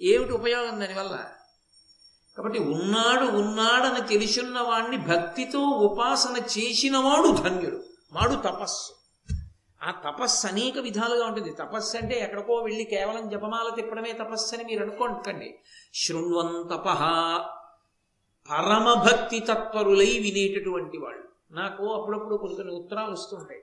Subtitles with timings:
[0.00, 1.28] ఏమిటి ఉపయోగం దానివల్ల?
[2.36, 7.76] కాబట్టి ఉన్నాడు ఉన్నాడని తెలిసున్న వాణ్ణి భక్తితో ఉపాసన చేసినవాడు ధన్యుడు.
[8.12, 8.92] వాడు తపస్సు.
[9.82, 11.50] ఆ తపస్సు అనేక విధాలుగా ఉంటుంది.
[11.50, 15.58] తపస్సు అంటే ఎక్కడికో వెళ్ళి కేవలం జపమాల తిప్పడమే తపస్సు అని మీరు అనుకోండి.
[15.94, 17.00] శృణ్వంతపహ
[18.50, 21.28] పరమభక్తి తత్పరులై వినేటటువంటి వాళ్ళు.
[21.50, 23.62] నాకు అప్పుడప్పుడు కొన్ని ఉత్తరాలు వస్తుంటాయి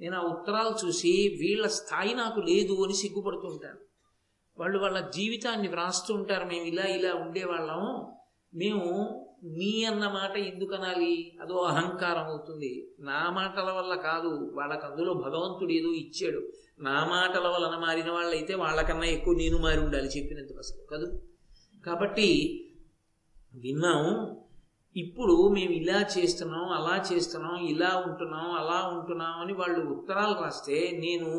[0.00, 3.89] నేను ఆ ఉత్తరాలు చూసి వీళ్ళ స్థాయి నాకు లేదు అని సిగ్గుపడుతుంటాను
[4.60, 8.12] వాళ్ళు వాళ్ళ జీవితాన్ని వ్రాస్తూ ఉంటారు మేము ఇలా ఇలా ఉండేవాళ్ళం.
[8.54, 8.86] మేము
[9.44, 11.38] మీ అన్న మాట ఎందుకు అనాలి?
[11.42, 12.92] అదో అహంకారం అవుతుంది.
[13.00, 14.52] నా మాటల వల్ల కాదు.
[14.54, 16.40] వాళ్ళకి అందులో భగవంతుడు ఏదో ఇచ్చాడు.
[16.80, 21.22] నా మాటల వలన మారిన వాళ్ళైతే వాళ్ళకన్నా ఎక్కువ నేను మారి ఉండాలి చెప్పినందుకు అసలు కాదు.
[21.86, 22.28] కాబట్టి
[23.54, 24.36] విన్నాం
[24.96, 31.30] ఇప్పుడు మేము ఇలా చేస్తున్నాం అలా చేస్తున్నాం ఇలా ఉంటున్నాం అలా ఉంటున్నాం అని వాళ్ళు ఉత్తరాలు రాస్తే నేను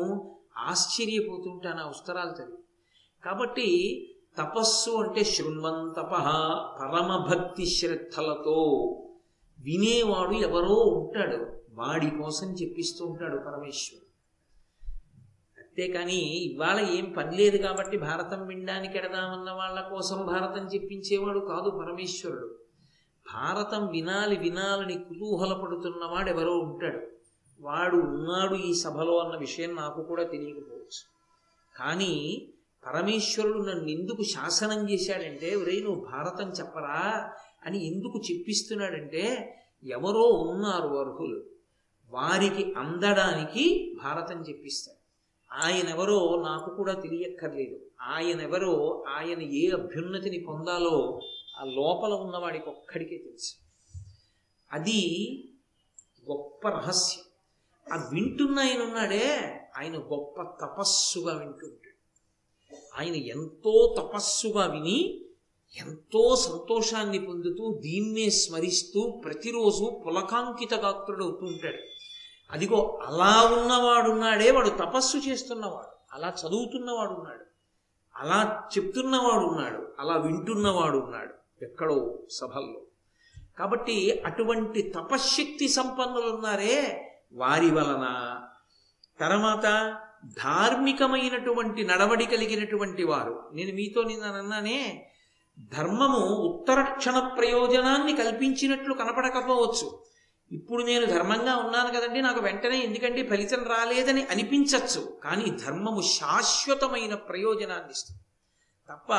[0.58, 2.61] ఆశ్చర్యపోతుంటాను ఆ ఉత్తరాలు చదివి
[3.24, 3.66] కాబట్టి
[4.38, 6.10] తపస్సు అంటే శృణ్వంతప
[6.80, 8.88] పరమభక్తి శ్రద్ధలతో
[9.60, 11.46] వినేవాడు ఎవరో ఉంటాడు.
[11.72, 14.12] వాడి కోసం చెప్పిస్తూ ఉంటాడు పరమేశ్వరుడు.
[15.60, 22.54] అంతేకాని ఇవాళ ఏం పని లేదు కాబట్టి భారతం వినడానికి ఎడదామన్న వాళ్ళ కోసం భారతం చెప్పించేవాడు కాదు పరమేశ్వరుడు.
[23.34, 27.00] భారతం వినాలి వినాలని కుతూహలపడుతున్నవాడు ఎవరో ఉంటాడు.
[27.60, 31.04] వాడు ఉన్నాడు ఈ సభలో అన్న విషయం నాకు కూడా తెలియకపోవచ్చు.
[31.76, 32.48] కానీ
[32.86, 37.32] పరమేశ్వరుడు నన్ను ఎందుకు శాసనం చేశాడంటే ఒరే నువ్వు భారతం చెప్పరా?
[37.66, 41.44] అని ఎందుకు చెప్పిస్తున్నాడంటే ఎవరో ఉన్నారు అర్హులు
[42.10, 45.02] వారికి అందడానికి భారతం చెప్పిస్తాడు.
[45.64, 47.80] ఆయనెవరో నాకు కూడా తెలియక్కర్లేదు.
[48.02, 51.20] ఆయనెవరో ఆయన ఏ అభ్యున్నతిని పొందాలో
[51.60, 53.54] ఆ లోపల ఉన్నవాడికి ఒక్కడికే తెలుసు.
[54.72, 55.00] అది
[56.30, 57.24] గొప్ప రహస్యం.
[57.94, 59.36] ఆ వింటున్న ఆయన ఉన్నాడే
[59.76, 61.91] ఆయన గొప్ప తపస్సుగా వింటుంటాడు.
[62.98, 65.24] ఆయన ఎంతో తపస్సుగా విని
[65.76, 71.78] ఎంతో సంతోషాన్ని పొందుతూ దీన్నే స్మరిస్తూ ప్రతిరోజు పులకాంకిత గాత్రుడు అవుతుంటాడు
[72.52, 77.44] అదిగో అలా ఉన్నవాడున్నాడే వాడు తపస్సు చేస్తున్నవాడు అలా చదువుతున్నవాడు ఉన్నాడు
[78.16, 82.82] అలా చెప్తున్నవాడు ఉన్నాడు అలా వింటున్నవాడు ఉన్నాడు ఎక్కడో సభల్లో.
[83.58, 88.38] కాబట్టి అటువంటి తపశ్శక్తి సంపన్నులు ఉన్నారే వారి వలన.
[89.20, 93.50] తర్వాత ధార్మికమైనటువంటి నడవడి కలిగినటువంటి వారు.
[93.52, 95.08] నేను మీతో నిన్న అన్నానే
[95.58, 99.98] ధర్మము ఉత్తరక్షణ ప్రయోజనాన్ని కల్పించినట్లు కనపడకపోవచ్చు.
[100.50, 107.90] ఇప్పుడు నేను ధర్మంగా ఉన్నాను కదండి నాకు వెంటనే ఎందుకంటే ఫలితం రాలేదని అనిపించవచ్చు కానీ ధర్మము శాశ్వతమైన ప్రయోజనాన్ని
[107.90, 108.20] ఇస్తుంది.
[108.88, 109.12] తప్ప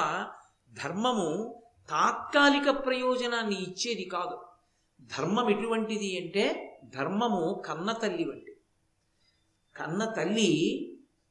[0.84, 1.60] ధర్మము
[1.90, 4.38] తాత్కాలిక ప్రయోజనాన్ని ఇచ్చేది కాదు.
[5.02, 8.52] ధర్మం ఎటువంటిది అంటే ధర్మము కన్న తల్లి వంటి
[9.76, 10.50] కన్న తల్లి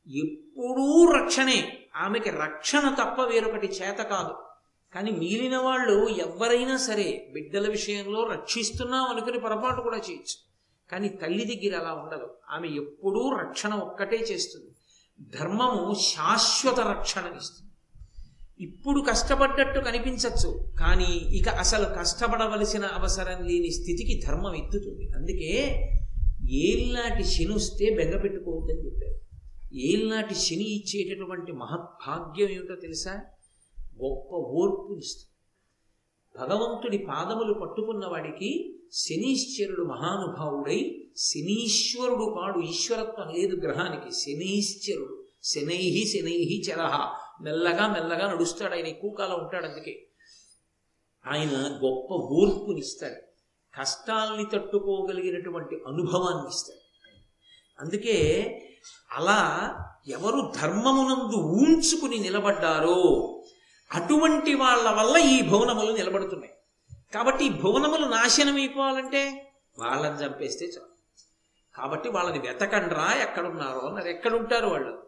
[0.08, 1.78] ఎప్పుడూ రక్షణే.
[1.96, 4.34] ఆమెకి రక్షణ తప్ప వేరొకటి చేత కాదు.
[4.94, 10.36] కానీ మిగిలిన వాళ్ళు ఎవరైనా సరే బిడ్డల విషయంలో రక్షిస్తున్నాం అనుకుని పొరపాటు కూడా చేయొచ్చు.
[10.91, 12.30] కానీ తల్లి దగ్గర అలా ఉండదు.
[12.50, 14.70] ఆమె ఎప్పుడూ రక్షణ ఒక్కటే చేస్తుంది.
[15.38, 17.72] ధర్మము శాశ్వత రక్షణనిస్తుంది
[18.60, 25.10] ఇప్పుడు కష్టపడ్డట్టు కనిపించవచ్చు కానీ ఇక అసలు కష్టపడవలసిన అవసరం లేని స్థితికి ధర్మం ఎత్తుతుంది.
[25.16, 25.50] అందుకే
[26.50, 29.22] ఏళ్ళనాటి శని వస్తే బెంగ పెట్టుకోవద్దని చెప్పారు.
[29.75, 33.12] ఏలినాటి శని ఇచ్చేటటువంటి మహద్భాగ్యం ఏమిటో తెలుసా?
[33.81, 35.33] గొప్ప ఓర్పునిస్తుంది.
[36.38, 44.15] భగవంతుడి పాదములు పట్టుకున్న వాడికి శనీశ్వరుడు మహానుభావుడై శనీశ్వరుడు కాడు ఈశ్వరత్వం లేదు గ్రహానికి.
[44.15, 48.75] శనీశ్వరుడు శనైహి శనైహి చరహ మెల్లగా మెల్లగా నడుస్తాడు.
[48.75, 50.09] ఆయన ఎక్కువ కాలం ఉంటాడు అందుకే.
[51.27, 53.22] ఆయన గొప్ప ఓర్పునిస్తాడు.
[53.81, 56.83] కష్టాల్ని తట్టుకోగలిగినటువంటి అనుభవాన్ని ఇస్తాడు.
[57.81, 58.59] అందుకే
[59.12, 63.28] అలా ఎవరు ధర్మమునందు ఊంచుకుని నిలబడ్డారో
[63.93, 66.53] అటువంటి వాళ్ళ వల్ల ఈ భువనములు నిలబడుతున్నాయి.
[67.15, 70.92] కాబట్టి ఈ భువనములు నాశనం అయిపోవాలంటే వాళ్ళని చంపేస్తే చాలు.
[71.75, 74.09] కాబట్టి వాళ్ళని వెతకండ్రా ఎక్కడున్నారో అన్నారు.
[74.09, 75.03] ఎక్కడుంటారు వాళ్ళు?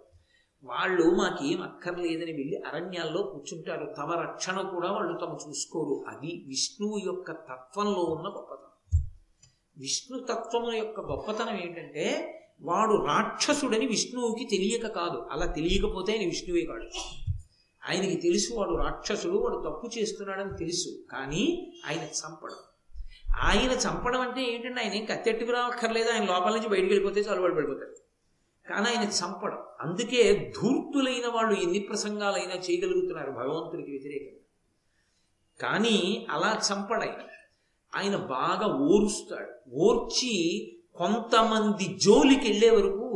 [0.64, 3.94] వాళ్ళు మాకేం అక్కర్లేదని వెళ్ళి అరణ్యాల్లో కూర్చుంటారు.
[3.98, 6.04] తమ రక్షణ కూడా వాళ్ళు తమ చూసుకోరు.
[6.08, 9.00] అది విష్ణువు యొక్క తత్వంలో ఉన్న గొప్పతనం.
[9.78, 15.28] విష్ణు తత్వము యొక్క గొప్పతనం ఏంటంటే వాడు రాక్షసుడని విష్ణువుకి తెలియక కాదు.
[15.32, 16.86] అలా తెలియకపోతే ఆయన విష్ణువే కాడు.
[17.90, 20.88] ఆయనకి తెలుసు వాడు రాక్షసుడు వాడు తప్పు చేస్తున్నాడని తెలుసు.
[21.12, 22.56] కానీ ఆయన చంపడం.
[23.42, 26.10] ఆయన చంపడం అంటే ఏంటంటే ఆయన ఏం కత్తెట్టుకు రావక్కర్లేదు.
[26.10, 27.94] ఆయన లోపల నుంచి బయటికి వెళ్ళిపోతే చాలు పడిపోతాడు.
[28.68, 29.58] కానీ ఆయన చంపడం.
[29.80, 34.40] అందుకే ధూర్తులైన వాళ్ళు ఎన్ని ప్రసంగాలైనా చేయగలుగుతున్నారు భగవంతుడికి వ్యతిరేకంగా.
[35.60, 37.22] కానీ అలా చంపడాయన
[37.94, 39.70] ఆయన బాగా ఓరుస్తాడు.
[39.74, 43.08] ఓర్చి కొంతమంది జోలికి వెళ్ళే వరకు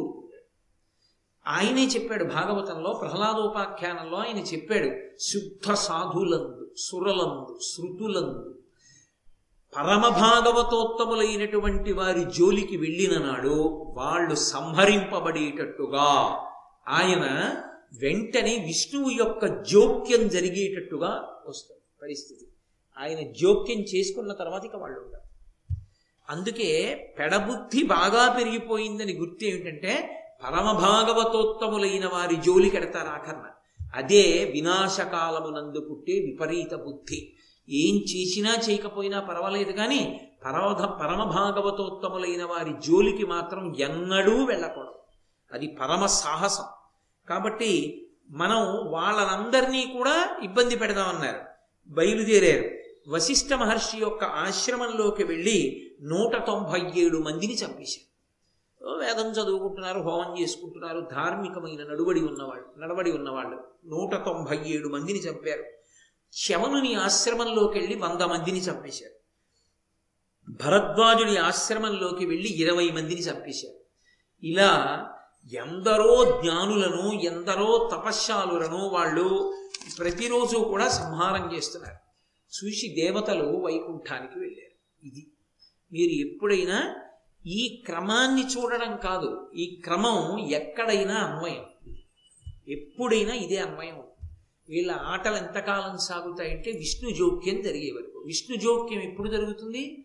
[1.46, 4.88] ఆయనే చెప్పాడు భాగవతంలో ప్రహ్లాదోపాఖ్యానంలో ఆయన చెప్పాడు
[5.22, 8.54] శుద్ధ సాధులందు సురలందు శృతులందు
[9.76, 13.56] పరమ భాగవతోత్తములైనటువంటి వారి జోలికి వెళ్ళిన నాడు
[13.96, 16.08] వాళ్ళు సంహరింపబడేటట్టుగా
[16.88, 17.24] ఆయన
[18.00, 21.10] వెంటనే విష్ణువు యొక్క జోక్యం జరిగేటట్టుగా
[21.48, 22.46] వస్తుంది పరిస్థితి.
[22.98, 25.27] ఆయన జోక్యం చేసుకున్న తర్వాత ఇక వాళ్ళు ఉంటారు.
[26.28, 30.14] అందుకే పెడబుద్ధి బాగా పెరిగిపోయిందని గుర్తు ఏమిటంటే
[30.44, 33.44] పరమ భాగవతోత్తములైన వారి జోలి కడతారు ఆఖరణ
[33.94, 37.32] అదే వినాశకాలమునందు పుట్టే విపరీత బుద్ధి.
[37.68, 44.98] ఏం చేసినా చేయకపోయినా పర్వాలేదు కానీ పరమధ పరమ భాగవతోత్తములైన వారి జోలికి మాత్రం ఎన్నడూ వెళ్ళకూడదు.
[45.52, 46.64] అది పరమ సాహసం.
[47.28, 51.40] కాబట్టి మనం వాళ్ళనందరినీ కూడా ఇబ్బంది పెడదామన్నారు.
[51.88, 52.70] బయలుదేరారు.
[53.10, 58.08] వశిష్ఠ మహర్షి యొక్క ఆశ్రమంలోకి వెళ్ళి నూట తొంభై ఏడు మందిని చంపేశారు.
[58.98, 63.64] వేదం చదువుకుంటున్నారు హోమం చేసుకుంటున్నారు ధార్మికమైన నడుబడి ఉన్నవాళ్ళు నడబడి ఉన్నవాళ్ళు.
[63.86, 65.64] నూట తొంభై ఏడు మందిని చంపారు.
[66.32, 69.18] శవనుని ఆశ్రమంలోకి వెళ్ళి వంద మందిని చంపేశారు.
[70.50, 73.78] భరద్వాజుడి ఆశ్రమంలోకి వెళ్ళి ఇరవై మందిని చంపేశారు.
[74.46, 75.04] ఇలా
[75.52, 79.54] ఎందరో జ్ఞానులను ఎందరో తపశ్శాలులను వాళ్ళు
[79.98, 81.96] ప్రతిరోజు కూడా సంహారం చేస్తున్నారు.
[82.48, 85.06] చూసి దేవతలు వైకుంఠానికి వెళ్ళారు.
[85.06, 85.26] ఇది
[85.92, 86.94] మీరు ఎప్పుడైనా
[87.46, 91.64] ఈ క్రమాన్ని చూడడం కాదు ఈ క్రమం ఎక్కడైనా అన్వయం.
[92.68, 94.02] ఎప్పుడైనా ఇదే అన్వయం
[94.68, 98.18] వీళ్ళ ఆటలు ఎంతకాలం సాగుతాయంటే విష్ణు జోక్యం జరిగే వరకు.
[98.26, 100.04] విష్ణు జోక్యం ఎప్పుడు జరుగుతుంది?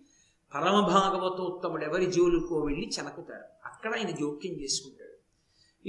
[0.55, 5.13] పరమ భాగవతోత్తముడు ఎవరి జోలుకో వెళ్ళి చనకుతారు అక్కడ ఆయన జోక్యం చేసుకుంటాడు.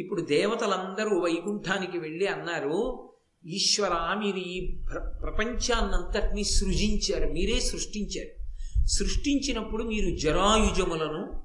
[0.01, 3.11] ఇప్పుడు దేవతలందరూ వైకుంఠానికి వెళ్ళి అన్నారు
[3.47, 8.44] ఈశ్వర మీరు ఈ ప్ర ప్రపంచాన్నంతటినీ సృజించారు మీరే సృష్టించారు.
[8.87, 11.45] సృష్టించినప్పుడు మీరు జరాయుజములను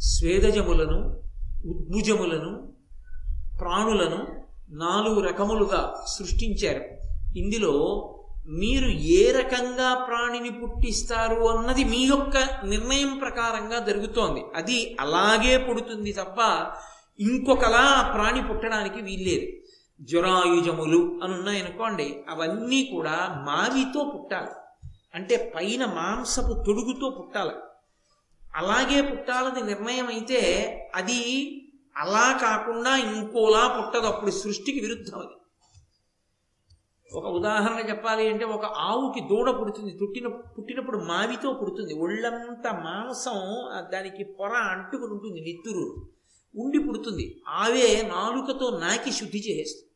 [0.00, 1.20] స్వేదజములను
[1.66, 2.72] ఉద్భుజములను
[3.60, 4.26] ప్రాణులను
[4.70, 6.84] నాలుగు రకములుగా సృష్టించారు.
[7.38, 8.02] ఇందులో
[8.48, 14.40] మీరు ఏ రకంగా ప్రాణిని పుట్టిస్తారు అన్నది మీ యొక్క నిర్ణయం ప్రకారంగా జరుగుతోంది.
[14.56, 16.38] అది అలాగే పుడుతుంది తప్ప
[17.20, 19.46] ఇంకొకలా ఆ ప్రాణి పుట్టడానికి వీల్లేదు.
[20.04, 24.65] జ్వరాయుజములు అని ఉన్నాయనుకోండి అవన్నీ కూడా మావితో పుట్టాలి.
[25.16, 27.54] అంటే పైన మాంసపు తొడుగుతో పుట్టాలి.
[28.54, 30.40] అలాగే పుట్టాలని నిర్ణయం అయితే
[30.94, 31.20] అది
[31.96, 34.06] అలా కాకుండా ఇంకోలా పుట్టదు.
[34.06, 35.36] అప్పుడు సృష్టికి విరుద్ధం అది.
[37.12, 39.98] ఒక ఉదాహరణ చెప్పాలి అంటే ఒక ఆవుకి దూడ పుడుతుంది.
[40.02, 41.94] పుట్టిన పుట్టినప్పుడు మావితో పుడుతుంది.
[41.94, 43.38] ఒళ్ళంతా మాంసం
[43.92, 45.40] దానికి పొర అంటుకుని ఉంటుంది.
[45.40, 46.08] నిత్తురు
[46.56, 47.42] ఉండి పుడుతుంది.
[47.48, 49.86] ఆవే నాలుకతో నాకి శుద్ధి చేసేస్తుంది.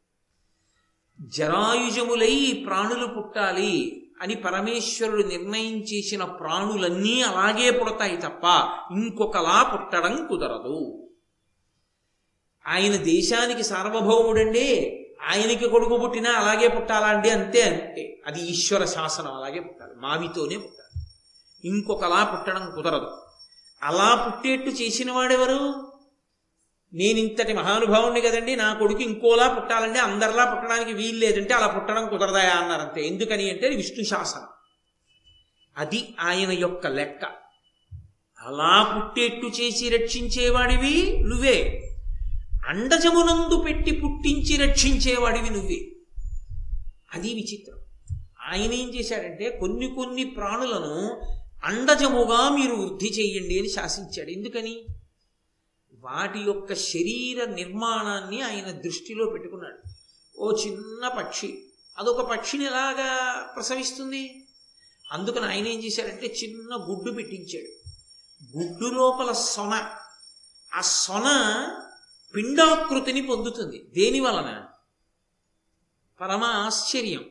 [1.37, 4.07] జరాయుజములై ప్రాణులు పుట్టాలి.
[4.21, 8.43] అని పరమేశ్వరుడు నిర్ణయం చేసిన ప్రాణులన్నీ అలాగే పుడతాయి తప్ప
[8.93, 11.09] ఇంకొకలా పుట్టడం కుదరదు.
[12.67, 14.97] ఆయన దేశానికి సార్వభౌముడండి
[15.31, 17.31] ఆయనకి కొడుకు పుట్టినా అలాగే పుట్టాలా అండి?
[17.31, 17.95] అంతే
[18.27, 19.93] అది ఈశ్వర శాసనం అలాగే పుట్టాలి.
[19.97, 21.07] మావితోనే పుట్టాలి.
[21.65, 23.23] ఇంకొకలా పుట్టడం కుదరదు.
[23.83, 25.90] అలా పుట్టేట్టు చేసిన వాడెవరు?
[26.95, 32.51] నేను ఇంతటి మహానుభావుణ్ణి కదండి నా కొడుకు ఇంకోలా పుట్టాలంటే అందరిలా పుట్టడానికి వీలు లేదంటే అలా పుట్టడం కుదరదాయా
[32.51, 33.07] అన్నారంతే.
[33.07, 34.43] ఎందుకని అంటే విష్ణు శాసనం.
[35.79, 37.25] అది ఆయన యొక్క లెక్క.
[38.47, 41.89] అలా పుట్టేట్టు చేసి రక్షించేవాడివి నువ్వే.
[42.69, 45.87] అండజమునందు పెట్టి పుట్టించి రక్షించేవాడివి నువ్వే.
[47.15, 47.79] అది విచిత్రం.
[48.53, 51.21] ఆయన ఏం చేశాడంటే కొన్ని కొన్ని ప్రాణులను
[51.65, 54.31] అండజముగా మీరు వృద్ధి చేయండి అని శాసించాడు.
[54.31, 54.85] ఎందుకని?
[56.01, 59.79] వాటి యొక్క శరీర నిర్మాణాన్ని ఆయన దృష్టిలో పెట్టుకున్నాడు.
[60.39, 61.65] ఓ చిన్న పక్షి.
[61.99, 64.45] అదొక పక్షిని ఎలాగా ప్రసవిస్తుంది?
[65.13, 67.91] అందుకని ఆయన ఏం చేశాడంటే చిన్న గుడ్డు పెట్టించాడు.
[68.59, 69.91] గుడ్డు లోపల సొన.
[70.75, 71.69] ఆ సొన
[72.37, 73.91] పిండాకృతిని పొందుతుంది.
[73.95, 74.65] దేని వలన?
[76.21, 77.25] పరమ ఆశ్చర్యం.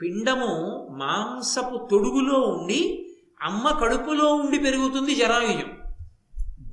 [0.00, 5.79] పిండము మాంసపు తొడుగులో ఉండి అమ్మ కడుపులో ఉండి పెరుగుతుంది జరాయుజం.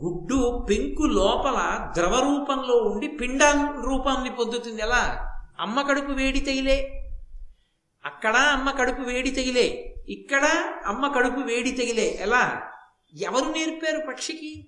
[0.04, 3.44] గుడ్డు పెంకు లోపల ద్రవ రూపంలో ఉండి పిండ
[3.86, 4.82] రూపాన్ని పొందుతుంది.
[4.82, 5.34] ఎలా?
[5.60, 7.04] అమ్మ కడుపు వేడి తగిలే.
[8.06, 9.96] అక్కడ అమ్మ కడుపు వేడి తగిలే.
[10.10, 12.18] ఇక్కడ అమ్మ కడుపు వేడి తగిలే.
[12.22, 12.62] ఎలా?
[13.22, 14.66] ఎవరు నేర్పారు పక్షికి?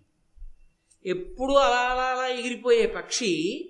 [1.05, 3.65] ఎప్పుడు అలా అలా అలా ఎగిరిపోయే పక్షి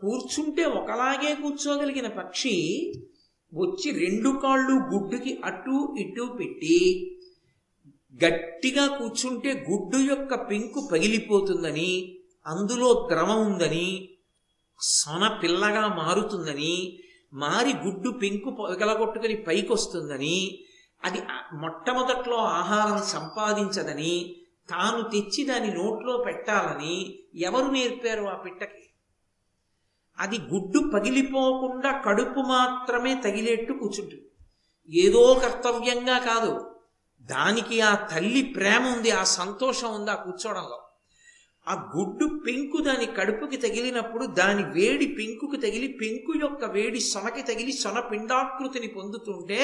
[0.00, 2.92] కూర్చుంటే ఒకలాగే కూర్చోగలిగిన పక్షి
[3.54, 7.10] వచ్చి రెండు కాళ్ళు గుడ్డుకి అటు ఇటు పెట్టి
[8.14, 14.08] గట్టిగా కూర్చుంటే గుడ్డు యొక్క పెంకు పగిలిపోతుందని అందులో ద్రవం ఉందని
[14.80, 16.98] సొన పిల్లగా మారుతుందని
[17.32, 20.64] మారి గుడ్డు పెంకు పగలగొట్టుకుని పైకి వస్తుందని
[21.04, 21.18] అది
[21.54, 24.36] మొట్టమొదట్లో ఆహారం సంపాదించదని
[24.70, 28.90] తాను తెచ్చి దాని నోట్లో పెట్టాలని ఎవరు నేర్పారు ఆ పిట్టకి?
[30.18, 34.30] అది గుడ్డు పగిలిపోకుండా కడుపు మాత్రమే తగిలేట్టు కూర్చుంటుంది.
[34.90, 36.67] ఏదో కర్తవ్యంగా కాదు.
[37.30, 40.78] దానికి ఆ తల్లి ప్రేమ ఉంది ఆ సంతోషం ఉంది ఆ కూర్చోవడంలో.
[41.66, 47.72] ఆ గుడ్డు పెంకు దాని కడుపుకి తగిలినప్పుడు దాని వేడి పెంకుకి తగిలి పెంకు యొక్క వేడి సొనకి తగిలి
[47.72, 49.60] సొన పిండాకృతిని పొందుతుంటే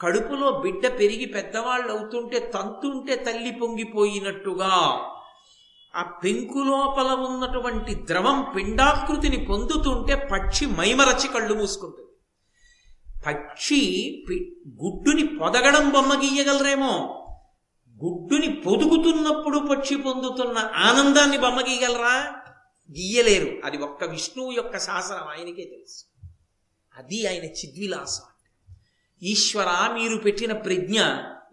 [0.00, 4.72] కడుపులో బిడ్డ పెరిగి పెద్దవాళ్ళు అవుతుంటే తంతుంటే తల్లి పొంగిపోయినట్టుగా
[5.94, 12.05] ఆ పెంకు లోపల ఉన్నటువంటి ద్రవం పిండాకృతిని పొందుతుంటే పక్షి మైమరచి కళ్ళు మూసుకుంటుంది.
[13.26, 14.24] పక్షి
[14.84, 17.22] గుడ్డుని పొదగడం బొమ్మ గీయగలరేమో.
[18.04, 22.36] గుడ్డుని పొదుగుతున్నప్పుడు పక్షి పొందుతున్న ఆనందాన్ని బొమ్మ గీయగలరా?
[22.90, 23.58] గీయలేరు.
[23.64, 26.04] అది ఒక్క విష్ణువు యొక్క శాసనం ఆయనకే తెలుసు.
[26.96, 28.22] అది ఆయన చిద్విలాసం.
[29.22, 31.00] ఈశ్వర మీరు పెట్టిన ప్రజ్ఞ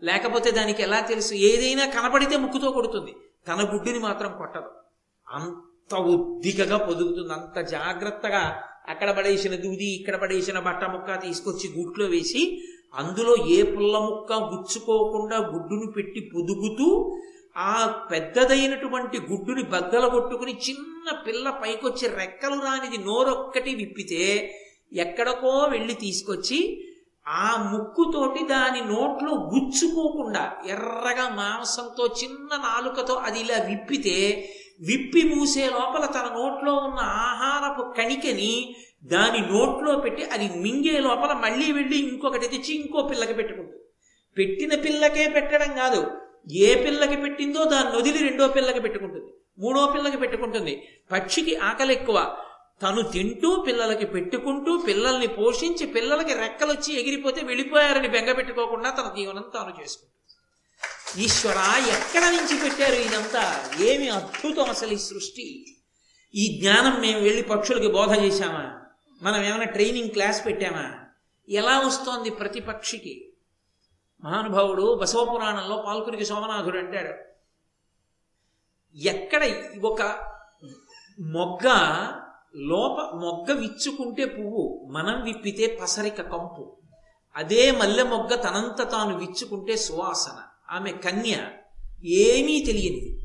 [0.03, 1.33] లేకపోతే దానికి ఎలా తెలుసు?
[1.33, 3.15] ఏదైనా కనపడితే ముక్కుతో కొడుతుంది.
[3.47, 4.69] తన గుడ్డుని మాత్రం కొట్టదు.
[5.27, 7.33] అంత ఉద్దికగా పొదుగుతుంది.
[7.33, 12.41] అంత జాగ్రత్తగా అక్కడ పడేసిన దూది ఇక్కడ పడేసిన బట్ట ముక్క తీసుకొచ్చి గుట్లో వేసి
[12.93, 16.87] అందులో ఏ పుల్ల ముక్క గుచ్చుకోకుండా గుడ్డును పెట్టి పొదుగుతూ
[17.63, 17.73] ఆ
[18.11, 24.23] పెద్దదైనటువంటి గుడ్డుని బద్దల కొట్టుకుని చిన్న పిల్ల పైకొచ్చి రెక్కలు రానిది నోరొక్కటి విప్పితే
[24.95, 26.59] ఎక్కడికో వెళ్ళి తీసుకొచ్చి
[27.25, 34.17] ఆ ముక్కుతోటి దాని నోట్లో గుచ్చుకోకుండా ఎర్రగా మాంసంతో చిన్న నాలుకతో అది ఇలా విప్పితే
[34.81, 41.71] విప్పి మూసే లోపల తన నోట్లో ఉన్న ఆహారపు కణికని దాని నోట్లో పెట్టి అది మింగే లోపల మళ్ళీ
[41.71, 43.83] వెళ్ళి ఇంకొకటి తెచ్చి ఇంకో పిల్లకి పెట్టుకుంటుంది.
[44.37, 46.11] పెట్టిన పిల్లకే పెట్టడం కాదు.
[46.51, 49.33] ఏ పిల్లకి పెట్టిందో దాన్ని వదిలి రెండో పిల్లకి పెట్టుకుంటుంది.
[49.59, 50.87] మూడో పిల్లకి పెట్టుకుంటుంది.
[51.11, 52.37] పక్షికి ఆకలి ఎక్కువ.
[52.81, 59.81] తను తింటూ పిల్లలకి పెట్టుకుంటూ పిల్లల్ని పోషించి పిల్లలకి రెక్కలొచ్చి ఎగిరిపోతే వెళ్ళిపోయారని బెంగ పెట్టుకోకుండా తన జీవనం తాను
[59.81, 60.22] చేసుకుంటుంది.
[61.17, 63.69] ఈశ్వర ఎక్కడ నుంచి పెట్టారు ఇదంతా?
[63.79, 65.65] ఏమి అద్భుతం అసలు ఈ సృష్టి?
[66.35, 68.81] ఈ జ్ఞానం మేము వెళ్ళి పక్షులకి బోధ చేశామా?
[69.21, 70.99] మనం ఏమైనా ట్రైనింగ్ క్లాస్ పెట్టామా?
[71.49, 73.33] ఎలా వస్తోంది ప్రతి పక్షికి
[74.23, 77.13] మహానుభావుడు బసవపురాణంలో పాల్కునికి సోమనాథుడు అంటాడు.
[78.97, 80.01] ఎక్కడ ఒక
[81.19, 81.67] మొగ్గ
[82.55, 86.77] లోప మొగ్గ విచ్చుకుంటే పువ్వు మనం విప్పితే పసరిక కంపు.
[87.35, 90.43] అదే మల్లె మొగ్గ తనంత తాను విచ్చుకుంటే సువాసన.
[90.71, 91.35] ఆమె కన్య.
[92.05, 93.19] ఏమీ తెలియనిది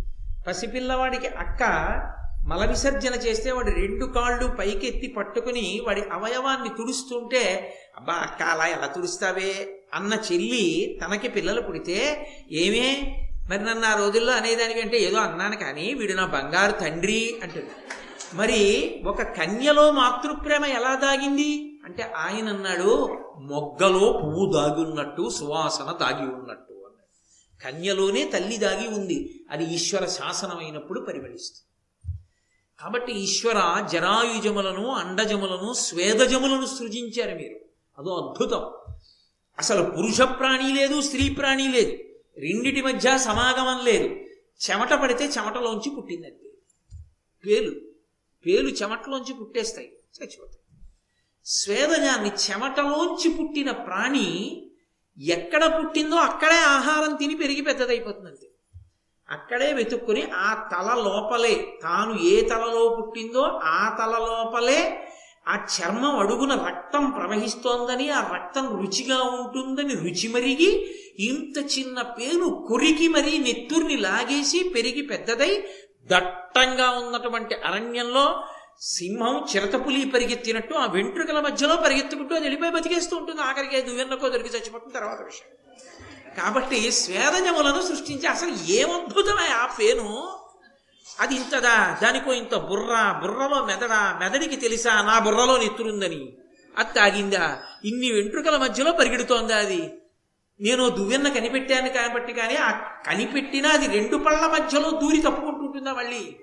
[0.49, 1.62] పసిపిల్లవాడికి అక్క
[2.47, 8.87] మల విసర్జన చేస్తే వాడి రెండు కాళ్ళు పైకెత్తి పట్టుకుని వాడి అవయవాన్ని తుడుస్తుంటే అబ్బా అక్క అలా ఎలా
[8.87, 9.80] తుడుస్తావే?
[9.95, 13.21] అన్న చెల్లి తనకి పిల్లలు పుడితే ఏమే?
[13.50, 17.71] మరి నన్ను ఆ రోజుల్లో అనేదానికంటే ఏదో అన్నాను కానీ వీడు నా బంగారు తండ్రి అంటుంది.
[18.35, 18.62] మరి
[19.07, 21.80] ఒక కన్యలో మాతృప్రేమ ఎలా దాగింది?
[21.85, 26.67] అంటే ఆయన అన్నాడు మొగ్గలో పువ్వు దాగి ఉన్నట్టు సువాసన దాగి ఉన్నట్టు.
[27.64, 31.64] కన్యలోనే తల్లి దాగి ఉంది అది ఈశ్వర శాసనమైనప్పుడు పరిగణిస్తుంది.
[32.80, 37.54] కాబట్టి ఈశ్వర జరాయుజములను అండజములను స్వేదజములను సృజించారు మీరు.
[37.98, 38.94] అదో అద్భుతం.
[39.58, 41.92] అసలు పురుష ప్రాణి లేదు స్త్రీ ప్రాణి లేదు.
[42.40, 44.08] రెండిటి మధ్య సమాగమం లేదు.
[44.70, 46.50] చెమట పడితే చెమటలోంచి పుట్టిందండి
[47.46, 47.80] పేలు.
[48.46, 49.88] పేలు చెమటలోంచి పుట్టేస్తాయి.
[49.88, 50.82] చచ్చిపోతాయి.
[51.44, 54.67] స్వేదజాన్ని చెమటలోంచి పుట్టిన ప్రాణి
[55.18, 58.46] ఎక్కడ పుట్టిందో అక్కడే ఆహారం తిని పెరిగి పెద్దదైపోతుంది
[59.28, 64.80] అక్కడే వెతుక్కుని ఆ తల లోపలే తాను ఏ తలలో పుట్టిందో ఆ తల లోపలే
[65.46, 70.70] ఆ చర్మం అడుగున రక్తం ప్రవహిస్తోందని ఆ రక్తం రుచిగా ఉంటుందని రుచి మరిగి
[71.28, 75.52] ఇంత చిన్న పేను కొరికి మరీ నెత్తుర్ని లాగేసి పెరిగి పెద్దదై
[76.08, 78.26] దట్టంగా ఉన్నటువంటి అరణ్యంలో
[78.80, 83.40] సింహం చిరతపులి పరిగెత్తినట్టు ఆ వెంట్రుకల మధ్యలో పరిగెత్తుకుంటూ అది వెళ్ళిపోయి బతికేస్తూ ఉంటుంది.
[83.40, 85.49] ఆఖరికి దువ్వెన్నకో దొరికి చచ్చిపోతుంది తర్వాత విషయం.
[86.37, 90.38] కాబట్టి స్వేదజములను సృష్టించి అసలు ఏమద్భుతమే ఆ పేను?
[91.20, 91.99] అది ఇంతదా?
[92.02, 93.20] దానికో ఇంత బుర్ర.
[93.23, 94.18] బుర్రలో మెదడా?
[94.23, 95.02] మెదడికి తెలుసా?
[95.02, 96.32] నా బుర్రలో నెత్తురుందని.
[96.78, 97.62] అది తాగిందా?
[97.85, 99.92] ఇన్ని వెంట్రుకల మధ్యలో పరిగెడుతోందా అది?
[100.61, 102.70] నేను దువ్వెన్న కనిపెట్టాను కాబట్టి కానీ ఆ
[103.06, 106.37] కనిపెట్టినా అది రెండు పళ్ళ మధ్యలో దూరి తప్పుకుంటుంటుందా మళ్ళీ?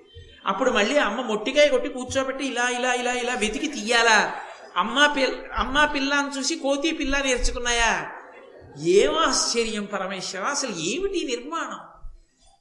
[0.46, 4.34] అప్పుడు మళ్ళీ అమ్మ మొట్టికాయ కొట్టి కూర్చోబెట్టి ఇలా ఇలా ఇలా ఇలా వెతికి తీయాలా?
[4.76, 8.06] అమ్మ పిల్ల అమ్మ పిల్ల అని చూసి కోతి పిల్ల నేర్చుకున్నాయా?
[8.80, 11.78] ఏం ఆశ్చర్యం పరమేశ్వర అసలు ఏమిటి నిర్మాణం?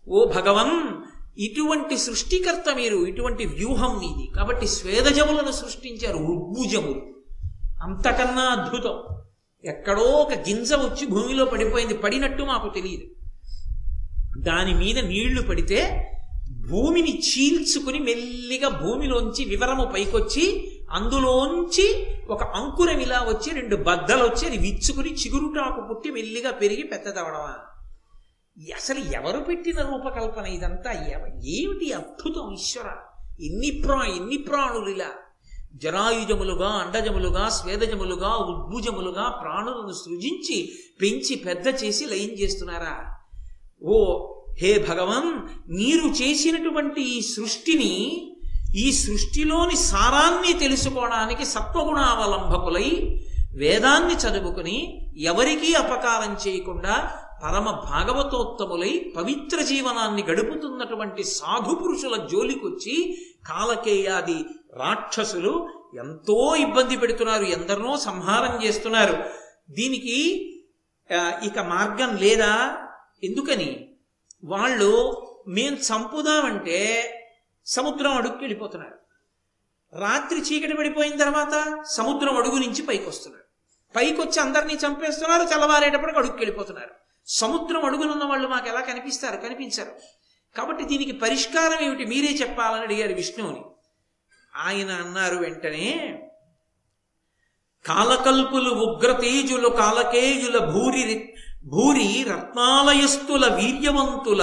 [0.08, 1.04] ఓ భగవన్
[1.38, 4.32] ఇటువంటి సృష్టికర్త మీరు ఇటువంటి వ్యూహం మీది.
[4.36, 7.16] కాబట్టి స్వేదజములను సృష్టించారు ఉద్భుజములు
[7.84, 9.04] అంతకన్నా అద్భుతం.
[9.64, 13.04] ఎక్కడో ఒక గింజ వచ్చి భూమిలో పడిపోయింది పడినట్టు మాకు తెలియదు.
[14.40, 16.12] దాని మీద నీళ్ళు పడితే
[16.70, 24.58] భూమిని చీల్చుకుని మెల్లిగా భూమిలోంచి వివరము పైకొచ్చి అందులోంచి ఒక అంకురం ఇలా వచ్చి రెండు బద్దలు వచ్చి అది
[24.58, 27.56] విచ్చుకుని చిగురుటాకు పుట్టి మెల్లిగా పెరిగి పెద్దదవడమా?
[28.76, 30.92] అసలు ఎవరు పెట్టిన రూపకల్పన ఇదంతా?
[31.46, 32.96] ఏమిటి అద్భుతం ఈశ్వర?
[33.42, 35.10] ఎన్ని ప్రా ఎన్ని ప్రాణులు ఇలా?
[35.76, 43.16] జరాయుజములుగా అండజములుగా స్వేదజములుగా ఉద్భుజములుగా ప్రాణులను సృజించి పెంచి పెద్ద చేసి లయం చేస్తున్నారా?
[43.84, 43.96] ఓ
[44.62, 45.30] హే భగవన్
[45.70, 47.94] మీరు చేసినటువంటి ఈ సృష్టిని
[48.76, 53.20] ఈ సృష్టిలోని సారాన్ని తెలుసుకోవడానికి సత్వగుణావలంబకులై
[53.54, 54.78] వేదాన్ని చదువుకుని
[55.18, 56.96] ఎవరికీ అపకారం చేయకుండా
[57.44, 64.46] పరమ భాగవతోత్తములై పవిత్ర జీవనాన్ని గడుపుతున్నటువంటి సాధు పురుషుల జోలికొచ్చి కాలకేయాది
[64.76, 65.68] రాక్షసులు
[66.00, 69.16] ఎంతో ఇబ్బంది పెడుతున్నారు ఎందరినో సంహారం చేస్తున్నారు.
[69.70, 70.18] దీనికి
[71.44, 72.78] ఇక మార్గం లేదా?
[73.24, 73.88] ఎందుకని?
[74.44, 77.12] వాళ్ళు మేము చంపుదామంటే
[77.66, 78.96] సముద్రం అడుగుకి వెళ్ళిపోతున్నాడు
[80.00, 83.46] రాత్రి చీకటి పడిపోయిన తర్వాత సముద్రం అడుగు నుంచి పైకి వస్తున్నాడు
[83.96, 86.90] పైకి వచ్చి అందరినీ చంపేస్తున్నారు చల్లవారేటప్పటికి అడుగుకి వెళ్ళిపోతున్నారు.
[87.28, 89.38] సముద్రం అడుగునున్న వాళ్ళు మాకు ఎలా కనిపిస్తారు?
[89.38, 89.96] కనిపించరు.
[90.58, 92.06] కాబట్టి దీనికి పరిష్కారం ఏమిటి?
[92.06, 93.66] మీరే చెప్పాలని అడిగారు విష్ణువుని.
[94.56, 96.22] ఆయన అన్నారు వెంటనే
[97.86, 101.35] కాలకల్పులు ఉగ్రతేజులు కాలకేజుల భూరి
[101.68, 104.42] భూరి రత్నాలయస్తుల వీర్యవంతుల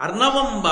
[0.00, 0.66] అర్ణవంబ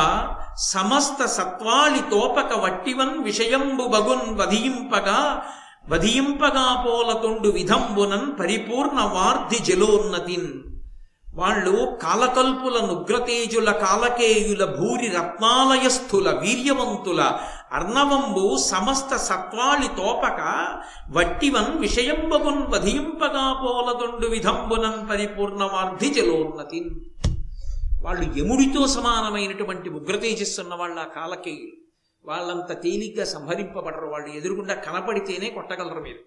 [0.57, 5.43] సమస్త సత్వాళి తోపక వట్టివన్ విషయంబు బగున్ వధియింపగా
[5.89, 10.51] వధింపగా పోలతుండు విధంబునన్ పరిపూర్ణ వార్ధి జలోన్నతిన్.
[11.35, 17.21] వాళ్ళు కాలకల్పుల నుగ్రతేజుల కాలకేయుల భూరి రత్నాలయస్థుల వీర్యవంతుల
[17.75, 20.41] అర్ణవంబు సమస్త సత్వాళి తోపక
[21.11, 26.91] వట్టివన్ విషయంబగున్ వధింపగా పోలదొండు విధంబునన్ పరిపూర్ణవార్ధి జలోన్నతిన్
[28.03, 31.73] వాళ్ళు యముడితో సమానమైనటువంటి ఉగ్రతేజస్సున్న వాళ్ళ కాలకేయులు
[32.25, 34.07] వాళ్ళంత తేలిగ్గా సంహరింపబడరు.
[34.07, 36.19] వాళ్ళు ఎదురుగుండా కనపడితేనే కొట్టగలరు మీరు.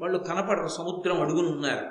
[0.00, 0.68] వాళ్ళు కనపడరు.
[0.68, 1.86] సముద్రం అడుగునున్నారు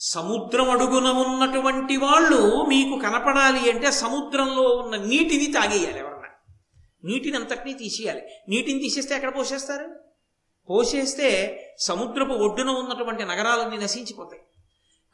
[0.00, 6.17] సముద్రం అడుగున ఉన్నటువంటి వాళ్ళు మీకు కనపడాలి అంటే సముద్రంలో ఉన్న నీటిని తాగేయాలి ఎవరు?
[7.04, 8.22] నీటిని అంతటినీ తీసేయాలి.
[8.48, 10.00] నీటిని తీసేస్తే ఎక్కడ పోసేస్తారు?
[10.70, 14.42] పోసేస్తే సముద్రపు ఒడ్డున ఉన్నటువంటి నగరాలన్నీ నశించిపోతాయి.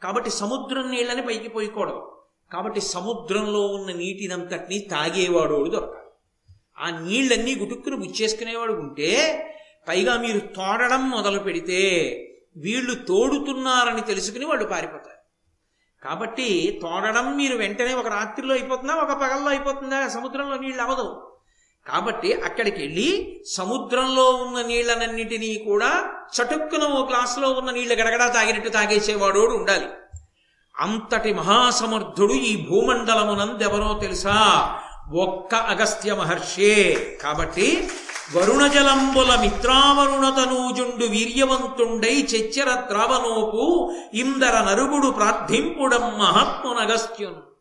[0.02, 2.22] కాబట్టి సముద్రం నీళ్ళని పైకి పోయకూడదు.
[2.52, 6.10] కాబట్టి సముద్రంలో ఉన్న నీటినంతటినీ తాగేవాడు దొరకాలి.
[6.78, 9.40] ఆ నీళ్ళన్నీ గుటుక్కుని బుచ్చేసుకునేవాడు ఉంటే
[9.88, 12.10] పైగా మీరు తోడడం మొదలు పెడితే
[12.56, 15.24] వీళ్ళు తోడుతున్నారని తెలుసుకుని వాళ్ళు పారిపోతారు.
[16.04, 20.08] కాబట్టి తోడడం మీరు వెంటనే ఒక రాత్రిలో అయిపోతుందా ఒక పగల్లో అయిపోతుందా?
[20.08, 21.33] సముద్రంలో నీళ్ళు అవ్వదు
[21.88, 26.04] కాబట్టి అక్కడికి వెళ్ళి సముద్రంలో ఉన్న నీళ్ళనన్నిటినీ కూడా
[26.36, 29.86] చటుక్కున ఓ గ్లాసులో ఉన్న నీళ్ళు గడగడా తాగినట్టు తాగేసేవాడు ఉండాలి.
[30.78, 34.68] అంతటి మహాసమర్థుడు ఈ భూమండలమునందెవరో తెలుసా?
[35.14, 37.18] ఒక్క అగస్త్య మహర్షే.
[37.22, 37.88] కాబట్టి
[38.36, 47.53] వరుణజలంబుల మిత్రావరుణతనూజుండు వీర్యవంతుండై చెచ్చర ద్రావనోపు ఇందర నరుగుడు ప్రార్థింపుడం మహాత్మునగస్త్యున్.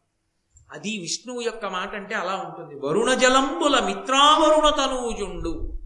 [0.73, 2.87] అది విష్ణువు యొక్క మాట అంటే అలా ఉంటుంది.
[2.87, 5.79] వరుణ జలంబుల మిత్రావరుణ తనూజుండు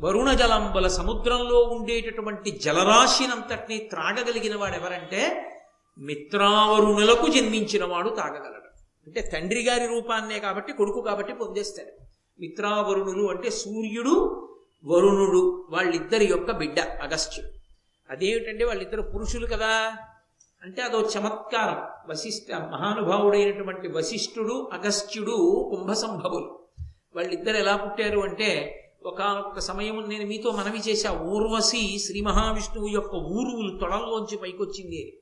[0.00, 5.50] వరుణ జలంబుల సముద్రంలో ఉండేటటువంటి జలరాశినంతటినీ త్రాగగలిగిన వాడు ఎవరంటే
[5.98, 8.70] మిత్రావరుణులకు జన్మించిన వాడు తాగగలడు.
[9.06, 12.04] అంటే తండ్రి గారి రూపాన్నే కాబట్టి కొడుకు కాబట్టి పొందేస్తాడు.
[12.40, 14.40] మిత్రావరుణులు అంటే సూర్యుడు
[14.84, 17.48] వరుణుడు వాళ్ళిద్దరి యొక్క బిడ్డ అగస్త్యుడు.
[18.12, 19.96] అదేమిటంటే వాళ్ళిద్దరు పురుషులు కదా.
[20.64, 22.10] అంటే అదో చమత్కారం.
[22.10, 26.60] వశిష్ఠ మహానుభావుడైనటువంటి వశిష్ఠుడు అగస్త్యుడు కుంభసంభవులు.
[27.16, 33.78] వాళ్ళిద్దరు ఎలా పుట్టారు అంటే ఒకనొక సమయం నేను మీతో మనవి చేశా ఊర్వశి శ్రీ మహావిష్ణువు యొక్క ఊరువులు
[33.78, 35.20] తొడల్లోంచి పైకొచ్చింది.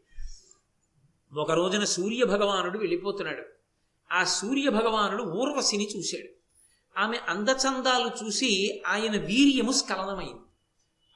[1.37, 3.42] ఒక రోజున సూర్య భగవానుడు వెళ్ళిపోతున్నాడు.
[4.12, 6.28] ఆ సూర్య భగవానుడు ఊర్వశిని చూశాడు.
[7.00, 10.42] ఆమె అందచందాలు చూసి ఆయన వీర్యము స్ఖలనమైంది.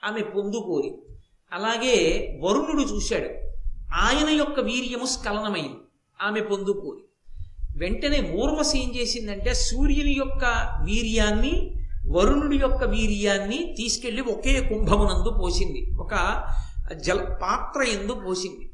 [0.04, 0.96] ఆమె పొందుకోరి.
[1.52, 3.45] అలాగే వరుణుడు చూశాడు.
[3.96, 5.76] ఆయన యొక్క వీర్యము స్ఖలనమైంది.
[6.22, 7.02] ఆమె పొందుకోరి.
[7.76, 10.44] వెంటనే ఊర్వశి ఏం చేసిందంటే సూర్యుని యొక్క
[10.84, 11.72] వీర్యాన్ని
[12.16, 15.90] వరుణుడి యొక్క వీర్యాన్ని తీసుకెళ్ళి ఒకే కుంభమునందు పోసింది.
[16.00, 16.44] ఒక
[16.92, 18.72] జల పాత్ర ఎందు పోసింది.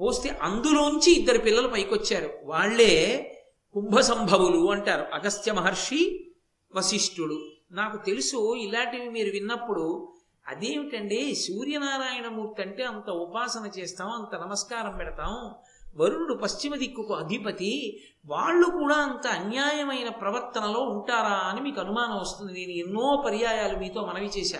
[0.00, 2.30] పోస్తే అందులోంచి ఇద్దరు పిల్లలు పైకొచ్చారు.
[2.44, 3.30] వాళ్ళే
[3.74, 5.06] కుంభసంభవులు అంటారు.
[5.14, 6.30] అగస్త్య మహర్షి
[6.74, 7.44] వశిష్ఠుడు.
[7.72, 10.12] నాకు తెలుసు ఇలాంటివి మీరు విన్నప్పుడు
[10.48, 11.34] అదేమిటండి?
[11.34, 15.50] సూర్యనారాయణమూర్తి అంటే అంత ఉపాసన చేస్తాం అంత నమస్కారం పెడతాం.
[15.96, 18.00] వరుణుడు పశ్చిమ దిక్కుకు అధిపతి.
[18.26, 22.52] వాళ్ళు కూడా అంత అన్యాయమైన ప్రవర్తనలో ఉంటారా అని మీకు అనుమానం వస్తుంది.
[22.52, 24.58] నేను ఎన్నో పర్యాయాలు మీతో మనవి చేశా.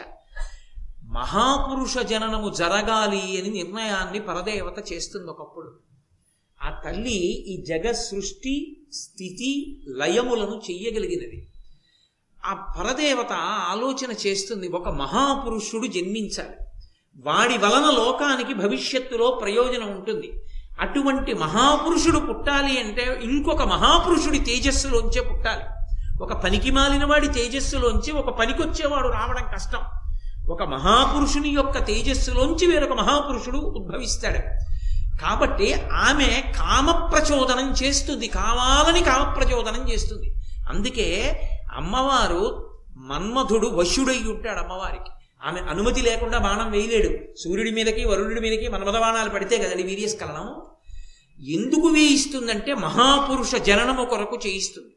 [1.05, 5.79] మహాపురుష జననము జరగాలి అని నిర్ణయాన్ని పరదేవత చేస్తుంది ఒకప్పుడు.
[6.63, 11.49] ఆ తల్లి ఈ జగ సృష్టి స్థితి లయములను చెయ్యగలిగినది.
[12.47, 13.33] ఆ పరదేవత
[13.71, 14.69] ఆలోచన చేస్తుంది.
[14.69, 16.57] ఒక మహాపురుషుడు జన్మించాలి
[17.27, 20.33] వాడి వలన లోకానికి భవిష్యత్తులో ప్రయోజనం ఉంటుంది.
[20.81, 25.65] అటువంటి మహాపురుషుడు పుట్టాలి అంటే ఇంకొక మహాపురుషుడి తేజస్సులోంచే పుట్టాలి.
[26.23, 29.79] ఒక పనికి మాలిన వాడి తేజస్సులోంచి ఒక పనికొచ్చేవాడు రావడం కష్టం.
[30.49, 34.39] ఒక మహాపురుషుని యొక్క తేజస్సులోంచి వేరొక మహాపురుషుడు ఉద్భవిస్తాడు.
[35.23, 38.27] కాబట్టి ఆమె కామ ప్రచోదనం చేస్తుంది.
[38.27, 40.35] కావాలని కామ ప్రచోదనం చేస్తుంది.
[40.71, 41.41] అందుకే
[41.75, 45.11] అమ్మవారు మన్మధుడు వశుడై ఉంటాడు అమ్మవారికి.
[45.45, 47.39] ఆమె అనుమతి లేకుండా బాణం వేయలేడు.
[47.39, 50.63] సూర్యుడి మీదకి వరుణుడి మీదకి మన్మథ బాణాలు పడితే కదండి వీర్యస్ఖలనం
[51.49, 54.97] ఎందుకు వేయిస్తుందంటే మహాపురుష జననము కొరకు చేయిస్తుంది.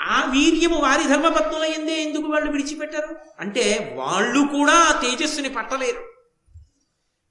[0.00, 3.16] ఆ వీర్యము వారి ధర్మపత్నుల ఎందే ఎందుకు వాళ్ళు విడిచిపెట్టారు?
[3.40, 6.18] అంటే వాళ్ళు కూడా ఆ తేజస్సుని పట్టలేరు.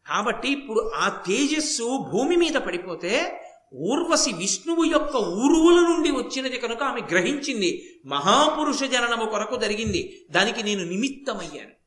[0.08, 7.02] కాబట్టి ఇప్పుడు ఆ తేజస్సు భూమి మీద పడిపోతే ఊర్వశి విష్ణువు యొక్క ఊరువుల నుండి వచ్చినది కనుక ఆమె
[7.02, 8.02] గ్రహించింది.
[8.06, 10.26] మహాపురుష జననము కొరకు జరిగింది.
[10.32, 11.78] దానికి నేను నిమిత్తమయ్యాను.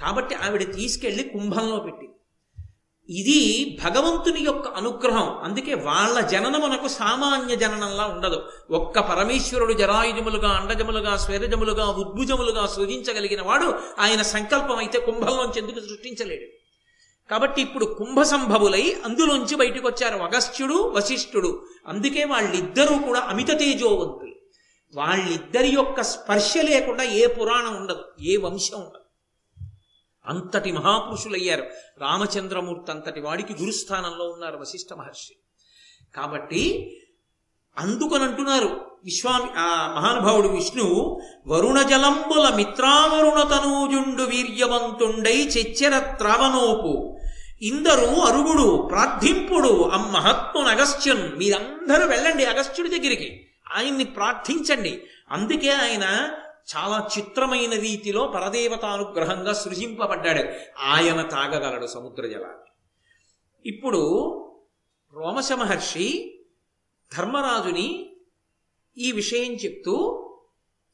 [0.00, 2.10] కాబట్టి ఆవిడ తీసుకెళ్ళి కుంభంలో పెట్టింది.
[3.18, 5.38] ఇది భగవంతుని యొక్క అనుగ్రహం.
[5.38, 8.42] అందుకే వాళ్ళ జననమునకు సామాన్య జననంలా ఉండదు.
[8.70, 16.59] ఒక్క పరమేశ్వరుడు జరాయుజములుగా అండజములుగా స్వేరజములుగా ఉద్భుజములుగా సృజించగలిగిన వాడు ఆయన సంకల్పం అయితే కుంభంలోంచి ఎందుకు సృష్టించలేడు?
[17.30, 21.66] కాబట్టి ఇప్పుడు కుంభసంభవులై అందులోంచి బయటకు వచ్చారు అగస్త్యుడు వశిష్ఠుడు.
[21.86, 24.34] అందుకే వాళ్ళిద్దరూ కూడా అమిత తేజోవంతులు.
[24.94, 29.00] వాళ్ళిద్దరి యొక్క స్పర్శ లేకుండా ఏ పురాణం ఉండదు ఏ వంశం ఉండదు.
[30.26, 31.66] అంతటి మహాపురుషులయ్యారు.
[31.98, 35.36] రామచంద్రమూర్తి అంతటి వాడికి గురుస్థానంలో ఉన్నారు వశిష్ఠ మహర్షి.
[36.16, 36.96] కాబట్టి
[37.78, 47.19] అందుకని అంటున్నారు విశ్వామి ఆ మహానుభావుడు విష్ణువు వరుణ జలంబుల మిత్రావరుణ తనూజుండు వీర్యవంతుండై చెచ్చెర త్రావనోపు
[47.62, 51.38] ఇందరు అరుగుడు ప్రార్థింపుడు అమ్మహత్మున్ అగస్త్యున్.
[51.38, 53.50] మీరందరూ వెళ్ళండి అగస్త్యుడి దగ్గరికి.
[53.72, 55.02] ఆయన్ని ప్రార్థించండి.
[55.30, 56.28] అందుకే ఆయన
[56.76, 60.44] చాలా చిత్రమైన రీతిలో పరదేవతానుగ్రహంగా సృజింపబడ్డాడు.
[60.80, 62.70] ఆయన తాగగలడు సముద్ర జలాన్ని.
[63.66, 64.00] ఇప్పుడు
[65.12, 66.38] రోమశ మహర్షి
[67.18, 68.16] ధర్మరాజుని
[68.98, 69.94] ఈ విషయం చెప్తూ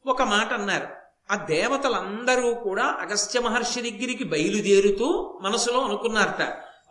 [0.06, 0.95] ఒక మాట అన్నారు.
[1.30, 6.42] ఆ దేవతలందరూ కూడా అగస్త్య మహర్షి దగ్గరికి బయలుదేరుతూ మనసులో అనుకున్నారట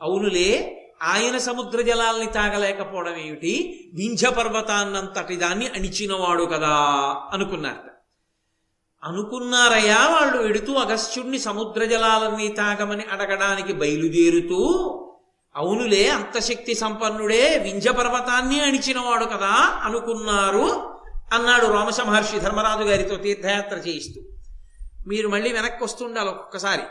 [0.01, 3.81] అవునులే ఆయన సముద్ర జలాల్ని తాగలేకపోవడం ఏమిటి?
[3.93, 6.75] వింధ్య పర్వతాన్నంతటి దాన్ని అణిచినవాడు కదా
[7.33, 7.91] అనుకున్నారట.
[9.03, 14.61] అనుకున్నారయ్యా వాళ్ళు ఎడుతూ అగస్త్యుణ్ణి సముద్ర జలాలన్నీ తాగమని అడగడానికి బయలుదేరుతూ
[15.55, 20.94] అవునులే అంతశక్తి సంపన్నుడే వింజ పర్వతాన్ని అణిచినవాడు కదా అనుకున్నారు.
[21.35, 24.21] అన్నాడు రోమశ మహర్షి ధర్మరాజు గారితో తీర్థయాత్ర చేయిస్తూ.
[25.07, 26.81] మీరు మళ్ళీ వెనక్కి వస్తుండాలి ఒక్కొక్కసారి.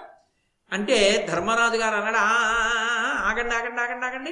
[0.72, 4.30] అంటే ధర్మరాజు గారు అన్నాడు ఆగండి ఆగండి ఆగండి ఆగండి.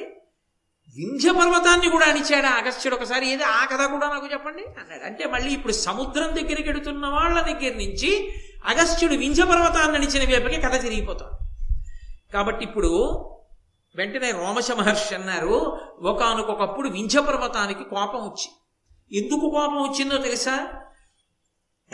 [0.96, 3.30] వింధ్య పర్వతాన్ని కూడా అణిచాడు అగస్త్యుడు ఒకసారి.
[3.30, 4.62] ఏది ఆ కథ కూడా నాకు చెప్పండి?
[4.62, 5.06] అన్నాడు.
[5.06, 8.34] అంటే మళ్ళీ ఇప్పుడు సముద్రం దగ్గరికి ఎడుతున్న వాళ్ళ దగ్గర నుంచి
[8.66, 11.42] అగస్త్యుడు వింధ్య పర్వతాన్ని అణిచిన వైపుకి కథ తిరిగిపోతాడు.
[12.32, 12.88] కాబట్టి ఇప్పుడు
[13.96, 18.50] వెంటనే రోమశ మహర్షి అన్నారు ఒకనకొకప్పుడు వింధ్య పర్వతానికి కోపం వచ్చి
[19.12, 20.68] ఎందుకు కోపం వచ్చిందో తెలుసా?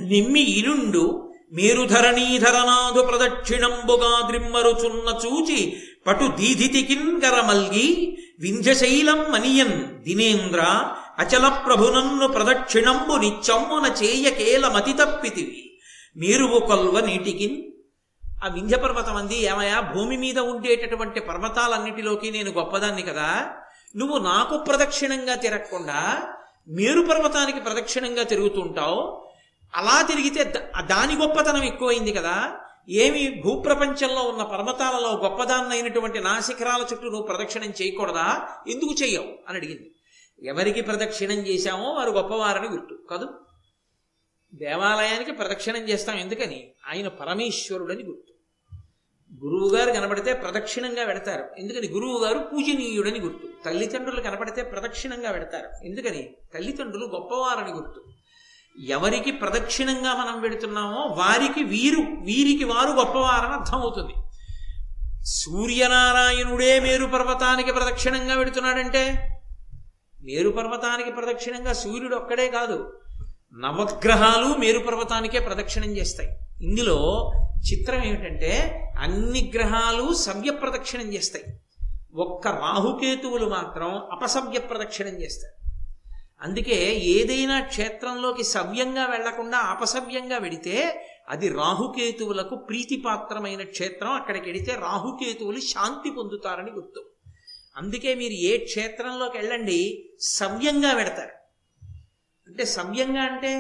[0.01, 10.61] నిమ్మి ఇరుండు మేరుధరణీధరనాథు ప్రదక్షిణంబుగా ద్రిమ్మరుచున్న చూచి పటు దీధితికింకర మల్గి వింధ్యశైలం మనియన్ దినేంద్ర
[11.19, 15.81] అచల ప్రభునన్ను ప్రదక్షిణంబు నిచ్చమ్మున చేయకేల మతి తప్పితివి.
[16.17, 17.63] మేరువు కొల్వ నీటికిన్.
[18.45, 23.47] ఆ వింధ్యపర్వతం అంది ఏమయ్యా భూమి మీద ఉండేటటువంటి పర్వతాలన్నిటిలోకి నేను గొప్పదాన్ని కదా?
[23.97, 26.29] నువ్వు నాకు ప్రదక్షిణంగా తిరగకుండా
[26.69, 29.29] మేరు పర్వతానికి ప్రదక్షిణంగా తిరుగుతుంటావు
[29.75, 30.45] అలా తిరిగితే
[30.87, 32.61] దాని గొప్పతనం ఎక్కువైంది కదా.
[32.89, 38.49] ఏమి భూప్రపంచంలో ఉన్న పర్వతాలలో గొప్పదాన్నైనటువంటి నా శిఖరాల చుట్టూ నువ్వు ప్రదక్షిణం చేయకూడదా?
[38.69, 39.27] ఎందుకు చెయ్యవు?
[39.49, 39.95] అని అడిగింది.
[40.43, 43.29] ఎవరికి ప్రదక్షిణం చేశామో వారు గొప్పవారని గుర్తు కాదు?
[44.55, 46.71] దేవాలయానికి ప్రదక్షిణం చేస్తాం ఎందుకని?
[46.89, 48.28] ఆయన పరమేశ్వరుడని గుర్తు.
[49.35, 51.45] గురువు గారు కనబడితే ప్రదక్షిణంగా పెడతారు.
[51.59, 51.89] ఎందుకని?
[51.89, 53.65] గురువు గారు పూజనీయుడని గుర్తు.
[53.65, 55.87] తల్లిదండ్రులు కనపడితే ప్రదక్షిణంగా పెడతారు.
[55.87, 56.35] ఎందుకని?
[56.55, 58.05] తల్లిదండ్రులు గొప్పవారని గుర్తు.
[58.87, 64.13] ఎవరికి ప్రదక్షిణంగా మనం పెడుతున్నామో వారికి వీరు వీరికి వారు గొప్పవారని అర్థమవుతుంది.
[65.25, 69.29] సూర్యనారాయణుడే మేరు పర్వతానికి ప్రదక్షిణంగా పెడుతున్నాడంటే
[70.25, 73.01] మేరు పర్వతానికి ప్రదక్షిణంగా సూర్యుడు ఒక్కడే కాదు.
[73.53, 76.29] నవగ్రహాలు మేరు పర్వతానికే ప్రదక్షిణం చేస్తాయి.
[76.63, 77.31] ఇందులో
[77.73, 81.45] చిత్రం ఏమిటంటే అన్ని గ్రహాలు సవ్య ప్రదక్షిణం చేస్తాయి.
[82.15, 85.55] ఒక్క రాహుకేతువులు మాత్రం అపసవ్య ప్రదక్షిణం చేస్తాయి.
[86.43, 94.11] అందుకే ఏదైనా క్షేత్రంలోకి సవ్యంగా వెళ్ళకుండా అపసవ్యంగా వెడితే అది రాహుకేతువులకు ప్రీతిపాత్రమైన క్షేత్రం.
[94.11, 97.05] అక్కడికి వెడితే రాహుకేతువులు శాంతి పొందుతారని గుర్తు.
[97.77, 101.39] అందుకే మీరు ఏ క్షేత్రంలోకి వెళ్ళండి సవ్యంగా వెడతారు.
[102.49, 103.53] అంటే సవ్యంగా అంటే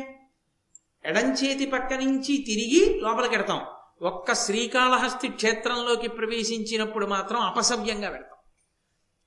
[1.05, 3.61] ఎడంచేతి పక్క నుంచి తిరిగి లోపలికి వెడతాం.
[4.03, 8.35] ఒక్క శ్రీకాళహస్తి క్షేత్రంలోకి ప్రవేశించినప్పుడు మాత్రం అపసవ్యంగా పెడతాం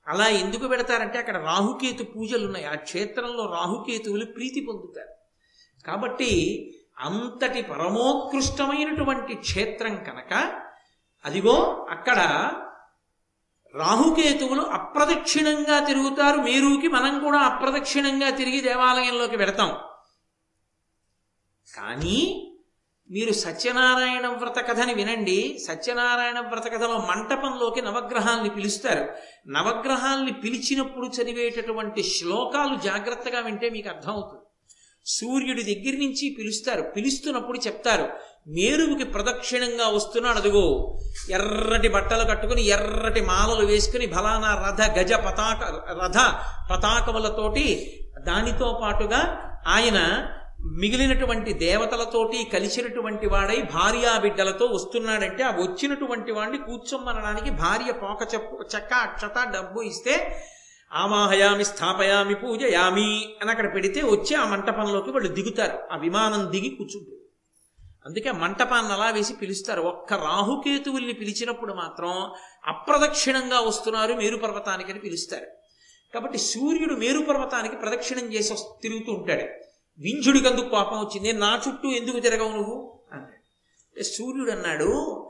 [0.08, 5.12] అలా ఎందుకు పెడతారంటే అక్కడ రాహుకేతు పూజలు ఉన్నాయి ఆ క్షేత్రంలో రాహుకేతువులు ప్రీతి పొందుతారు.
[5.86, 6.30] కాబట్టి
[6.98, 10.32] అంతటి పరమోత్కృష్టమైనటువంటి క్షేత్రం కనుక
[11.24, 12.18] అదిగో అక్కడ
[13.74, 16.36] రాహుకేతువులు అప్రదక్షిణంగా తిరుగుతారు.
[16.36, 19.76] మేరుకి మనం కూడా అప్రదక్షిణంగా తిరిగి దేవాలయంలోకి వెడతాం
[21.74, 22.48] కానీ
[23.10, 25.58] మీరు సత్యనారాయణ వ్రత కథని వినండి.
[25.68, 29.08] సత్యనారాయణ వ్రత కథలో మంటపంలోకి నవగ్రహాల్ని పిలుస్తారు.
[29.48, 34.42] నవగ్రహాల్ని పిలిచినప్పుడు చదివేటటువంటి శ్లోకాలు జాగ్రత్తగా వింటే మీకు అర్థమవుతుంది.
[35.06, 36.82] సూర్యుడి దగ్గర నుంచి పిలుస్తారు.
[36.82, 38.08] పిలుస్తున్నప్పుడు చెప్తారు.
[38.46, 40.64] మేరువుకి ప్రదక్షిణంగా వస్తున్నాడు అదిగో
[41.30, 45.60] ఎర్రటి బట్టలు కట్టుకుని ఎర్రటి మాలలు వేసుకుని ఫలానా రథ గజ పతాక
[46.00, 46.18] రథ
[46.70, 47.66] పతాకములతోటి
[48.26, 49.20] దానితో పాటుగా
[49.66, 49.98] ఆయన
[50.80, 58.92] మిగిలినటువంటి దేవతలతోటి కలిసినటువంటి వాడై భార్యా బిడ్డలతో వస్తున్నాడంటే ఆ వచ్చినటువంటి వాడిని కూర్చోమనడానికి భార్య పోక చెప్పు చెక్క
[59.06, 60.14] అక్షత డబ్బు ఇస్తే
[60.90, 63.10] ఆమాహయామి స్థాపయామి పూజయామి
[63.42, 65.78] అని అక్కడ పెడితే వచ్చి ఆ మంటపంలోకి వాళ్ళు దిగుతారు.
[65.92, 67.21] ఆ విమానం దిగి కూర్చుంటారు
[68.06, 69.82] అందుకే మంటపాన్ని అలా వేసి పిలుస్తారు.
[69.82, 72.30] ఒక్క రాహుకేతువుల్ని పిలిచినప్పుడు మాత్రం
[72.66, 75.46] అప్రదక్షిణంగా వస్తున్నారు మేరు పర్వతానికి అని పిలుస్తారు.
[76.14, 79.44] కాబట్టి సూర్యుడు మేరు పర్వతానికి ప్రదక్షిణం చేసి తిరుగుతూ ఉంటాడు.
[79.98, 83.00] వింజుడికి అందుకు కోపం వచ్చింది నా చుట్టూ ఎందుకు తిరగవు నువ్వు?
[83.12, 84.02] అన్నాడు.
[84.02, 85.28] సూర్యుడు అన్నాడు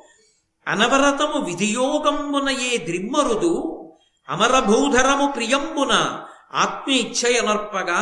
[0.69, 3.79] అనవరతము విధియోగంబున ఏ ద్రిమ్మరుదు
[4.29, 8.01] అమరభూధరము ప్రియంబున ఆత్మీచ్ఛయనర్పగా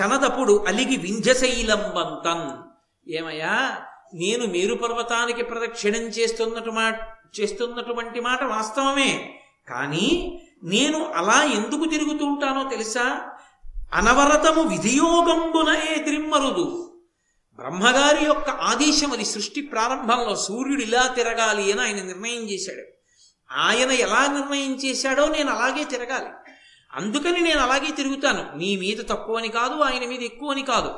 [0.00, 2.62] చనదపుడు అలిగి వింజశైలంబంతం
[3.08, 3.82] ఏమయ్యా?
[4.14, 6.94] నేను మేరు పర్వతానికి ప్రదక్షిణం చేస్తున్నటు మా
[7.40, 9.40] చేస్తున్నటువంటి మాట వాస్తవమే.
[9.68, 13.30] కానీ నేను అలా ఎందుకు తిరుగుతూ ఉంటానో తెలుసా?
[13.92, 16.18] అనవరతము విధియోగంబున ఏ
[17.54, 22.82] బ్రహ్మగారి యొక్క ఆదేశం అది సృష్టి ప్రారంభంలో సూర్యుడు ఇలా తిరగాలి అని ఆయన నిర్ణయం చేశాడు.
[23.52, 26.52] ఆయన ఎలా నిర్ణయం చేశాడో నేను అలాగే తిరగాలి.
[26.92, 28.56] అందుకని నేను అలాగే తిరుగుతాను.
[28.56, 30.94] నీ మీద తక్కువని కాదు ఆయన మీద ఎక్కువని కాదు.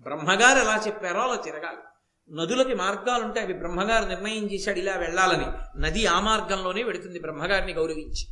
[0.00, 1.87] బ్రహ్మగారు ఎలా చెప్పారో అలా తిరగాలి.
[2.30, 5.80] నదులకి మార్గాలు ఉంటాయి అవి బ్రహ్మగారు నిర్ణయం చేశాడు ఇలా వెళ్ళాలని.
[5.80, 8.26] నది ఆ మార్గంలోనే వెడుతుంది బ్రహ్మగారిని గౌరవించి.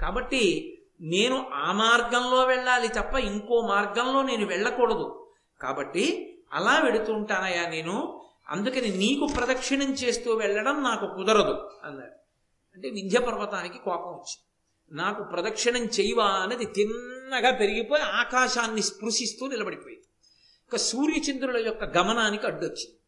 [0.00, 5.30] కాబట్టి నేను ఆ మార్గంలో వెళ్ళాలి తప్ప ఇంకో మార్గంలో నేను వెళ్ళకూడదు.
[5.60, 12.12] కాబట్టి అలా వెడుతుంటానయ్యా నేను అందుకని నీకు ప్రదక్షిణం చేస్తూ వెళ్ళడం నాకు కుదరదు అన్నాడు.
[12.74, 14.44] అంటే వింధ్య పర్వతానికి కోపం వచ్చింది.
[14.92, 20.04] నాకు ప్రదక్షిణం చేయవా అనేది తిన్నగా పెరిగిపోయి ఆకాశాన్ని స్పృశిస్తూ నిలబడిపోయింది.
[20.68, 22.98] ఇక సూర్యచంద్రుల యొక్క గమనానికి అడ్డొచ్చింది.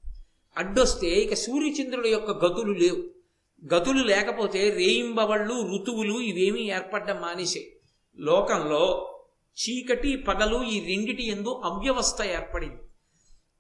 [0.57, 3.15] అడ్డొస్తే ఇక సూర్యచంద్రుల యొక్క గతులు లేవు.
[3.75, 7.77] గతులు లేకపోతే రేయింబవళ్ళు ఋతువులు ఇవేమీ ఏర్పడడం మానేసాయి
[8.19, 9.11] లోకంలో
[9.55, 12.77] చీకటి పగలు ఈ రెండిటి ఎందు అవ్యవస్థ ఏర్పడింది.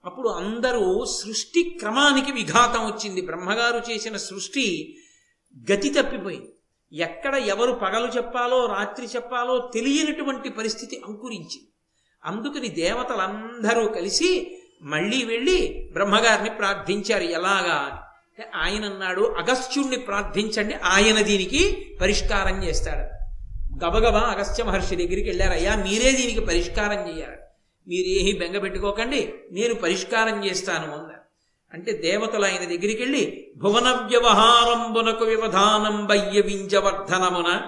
[0.05, 3.21] అప్పుడు అందరూ సృష్టి క్రమానికి విఘాతం వచ్చింది.
[3.21, 4.97] బ్రహ్మగారు చేసిన సృష్టి
[5.73, 6.51] గతి తప్పిపోయింది.
[6.93, 11.69] ఎక్కడ ఎవరు పగలు చెప్పాలో రాత్రి చెప్పాలో తెలియనటువంటి పరిస్థితి అంకురించింది.
[12.25, 17.23] అందుకని దేవతలందరూ కలిసి మళ్ళీ వెళ్ళి బ్రహ్మగారిని ప్రార్థించారు.
[17.23, 18.03] ఎలాగా?
[18.39, 23.15] అంటే ఆయన అన్నాడు అగస్త్యుణ్ణి ప్రార్థించండి ఆయన దీనికి పరిష్కారం చేస్తాడు.
[23.85, 25.53] గబగబా అగస్త్య మహర్షి దగ్గరికి వెళ్ళారు.
[25.53, 27.37] అయ్యా మీరే దీనికి పరిష్కారం చేయాలి.
[27.89, 31.25] మీరేమీ బెంగ పెట్టుకోకండి నేను పరిష్కారం చేస్తాను అన్నారు.
[31.75, 37.63] అంటే దేవతలు ఆయన దగ్గరికి వెళ్ళి భువన వ్యవహారంబునకు వ్యవధానం బయ్య వింజవర్ధనమున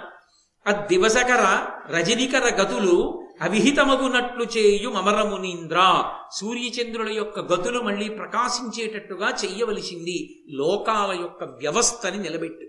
[0.67, 6.05] అద్దివసకర రజనికర గతులు అవిహితమగునట్లు చేయు మమరమునీంద్ర.
[6.33, 12.67] సూర్యచంద్రుల యొక్క గతులు మళ్ళీ ప్రకాశించేటట్టుగా చెయ్యవలసింది లోకాల యొక్క వ్యవస్థని నిలబెట్టు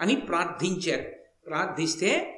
[0.00, 1.04] అని ప్రార్థించారు.
[1.46, 2.36] ప్రార్థిస్తే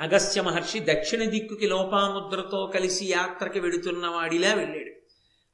[0.00, 5.00] అగస్త్య మహర్షి దక్షిణ దిక్కుకి లోపాముద్రతో కలిసి యాత్రకి వెడుతున్న వాడిలా వెళ్ళాడు.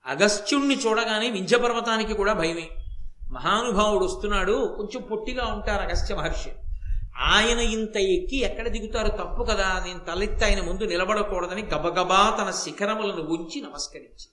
[0.06, 2.68] అగస్త్యుణ్ణి చూడగానే వింధ్యపర్వతానికి కూడా భయమే.
[3.32, 6.50] మహానుభావుడు వస్తున్నాడు కొంచెం పొట్టిగా ఉంటారు అగస్త్య మహర్షి.
[7.18, 9.82] ఆయన ఇంత ఎక్కి ఎక్కడ దిగుతారు తప్పు కదా.
[9.86, 14.28] నేను తలెత్తి ఆయన ముందు నిలబడకూడదని గబగబా తన శిఖరములను ఉంచి నమస్కరించి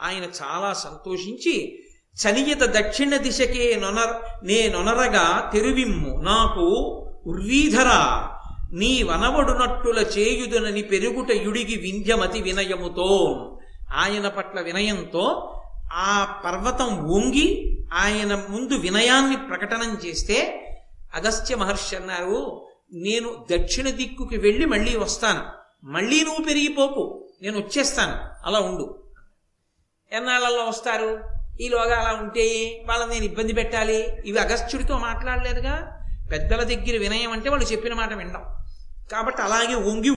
[0.00, 1.82] ఆయన చాలా సంతోషించి
[2.14, 6.20] చలియత దక్షిణ దిశకే నొనర నే నొనరగా తెరువిమ్ము.
[6.22, 6.66] నాకు
[7.26, 8.30] ఉర్వీధరా
[8.72, 13.40] నీ వనవడునట్టుల చేయుదునని పెరుగుట యుడిగి వింధ్యమతి వినయముతో
[13.94, 15.50] ఆయన పట్ల వినయంతో
[15.92, 20.60] ఆ పర్వతం వంగి ఆయన ముందు వినయాన్ని ప్రకటనం చేస్తే
[21.14, 25.44] అగస్త్య మహర్షి అన్నారు నేను దక్షిణ దిక్కుకి వెళ్ళి మళ్ళీ వస్తాను.
[25.86, 27.28] మళ్ళీ నువ్వు పెరిగిపోకు.
[27.42, 28.46] నేను వచ్చేస్తాను.
[28.46, 29.02] అలా ఉండు.
[30.12, 31.22] ఎన్నాళ్ళల్లో వస్తారు?
[31.60, 34.08] ఈలోగా అలా ఉంటే వాళ్ళని నేను ఇబ్బంది పెట్టాలి.
[34.26, 36.00] ఇవి అగస్త్యుడితో మాట్లాడలేదుగా.
[36.32, 38.42] పెద్దల దగ్గర వినయం అంటే వాళ్ళు చెప్పిన మాట వినడం.
[39.12, 40.08] కాబట్టి అలాగే వంగి